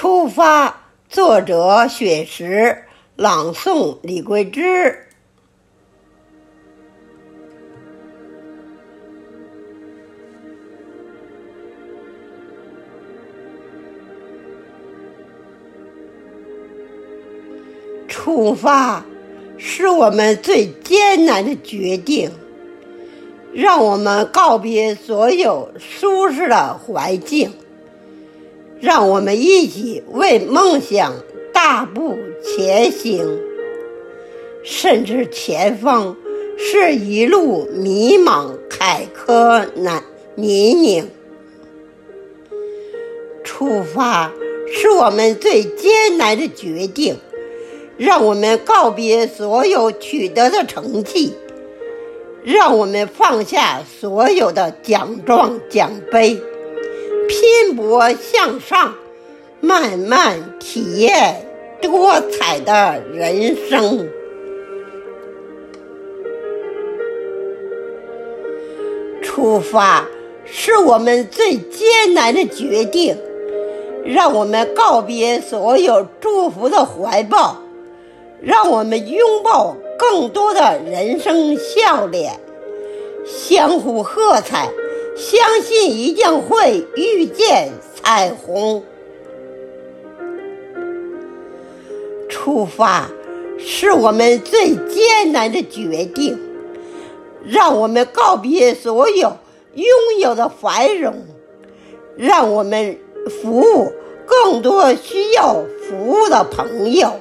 [0.00, 2.84] 出发，作者雪石，
[3.16, 4.98] 朗诵李桂枝。
[18.08, 19.04] 出发
[19.58, 22.30] 是我们最艰难的决定，
[23.52, 27.52] 让我们告别所有舒适的环境。
[28.80, 31.14] 让我们一起为梦想
[31.52, 33.38] 大步前行，
[34.64, 36.16] 甚至前方
[36.56, 40.02] 是一路迷茫、坎坷、难
[40.34, 41.08] 泥泞。
[43.44, 44.32] 出发
[44.72, 47.16] 是我们最艰难的决定，
[47.98, 51.34] 让我们告别所有取得的成绩，
[52.42, 56.40] 让我们放下所有的奖状奖杯。
[57.30, 58.96] 拼搏向上，
[59.60, 61.46] 慢慢体验
[61.80, 64.08] 多彩的人生。
[69.22, 70.08] 出发
[70.44, 73.16] 是我们最艰难的决定，
[74.04, 77.62] 让我们告别所有祝福的怀抱，
[78.42, 82.40] 让我们拥抱更多的人生笑脸，
[83.24, 84.68] 相互喝彩。
[85.20, 88.82] 相信一定会遇见彩虹。
[92.30, 93.10] 出发
[93.58, 96.40] 是我们最艰难的决定，
[97.44, 99.36] 让我们告别所有
[99.74, 99.86] 拥
[100.20, 101.26] 有的繁荣，
[102.16, 102.98] 让我们
[103.42, 103.92] 服务
[104.24, 107.20] 更多需要服务的朋友。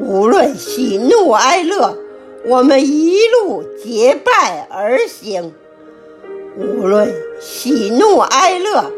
[0.00, 1.96] 无论喜怒哀乐，
[2.44, 5.54] 我们一路结伴而行。
[6.56, 8.90] 无论喜怒哀乐，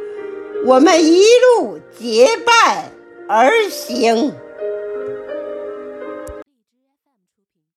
[0.64, 1.25] 我们一
[1.56, 2.92] 路结伴
[3.28, 4.33] 而行。